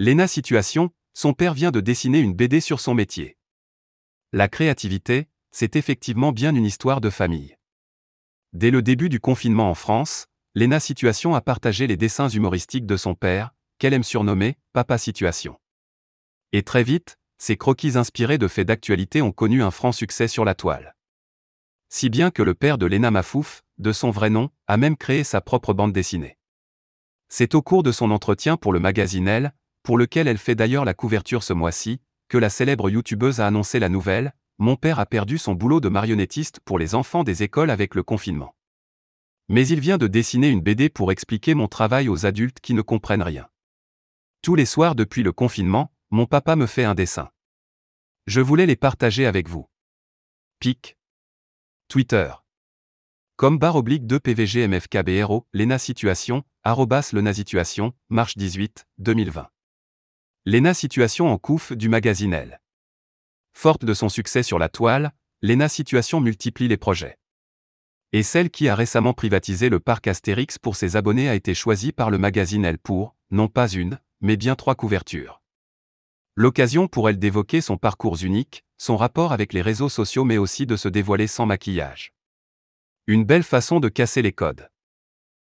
[0.00, 3.38] Lena Situation, son père vient de dessiner une BD sur son métier.
[4.32, 7.56] La créativité, c'est effectivement bien une histoire de famille.
[8.52, 10.26] Dès le début du confinement en France,
[10.56, 15.60] Lena Situation a partagé les dessins humoristiques de son père, qu'elle aime surnommer Papa Situation.
[16.50, 20.44] Et très vite, ces croquis inspirés de faits d'actualité ont connu un franc succès sur
[20.44, 20.96] la toile.
[21.88, 25.22] Si bien que le père de Lena Mafouf, de son vrai nom, a même créé
[25.22, 26.36] sa propre bande dessinée.
[27.28, 29.54] C'est au cours de son entretien pour le magazine Elle,
[29.84, 33.78] pour lequel elle fait d'ailleurs la couverture ce mois-ci, que la célèbre youtubeuse a annoncé
[33.78, 37.70] la nouvelle Mon père a perdu son boulot de marionnettiste pour les enfants des écoles
[37.70, 38.56] avec le confinement.
[39.48, 42.80] Mais il vient de dessiner une BD pour expliquer mon travail aux adultes qui ne
[42.80, 43.46] comprennent rien.
[44.42, 47.30] Tous les soirs depuis le confinement, mon papa me fait un dessin.
[48.26, 49.68] Je voulais les partager avec vous.
[50.60, 50.96] Pic.
[51.88, 52.32] Twitter.
[53.36, 59.48] Comme barre oblique 2 PVGMFKBRO, Lena Situation, arrobas Lena Situation, marche 18, 2020.
[60.46, 62.60] Lena Situation en couf du magazine Elle.
[63.54, 67.16] Forte de son succès sur la toile, Lena Situation multiplie les projets.
[68.12, 71.92] Et celle qui a récemment privatisé le parc Astérix pour ses abonnés a été choisie
[71.92, 75.40] par le magazine Elle pour, non pas une, mais bien trois couvertures.
[76.34, 80.66] L'occasion pour elle d'évoquer son parcours unique, son rapport avec les réseaux sociaux mais aussi
[80.66, 82.12] de se dévoiler sans maquillage.
[83.06, 84.68] Une belle façon de casser les codes.